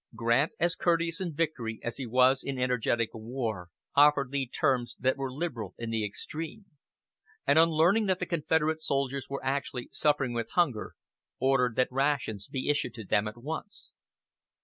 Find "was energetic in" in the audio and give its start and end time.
2.07-3.21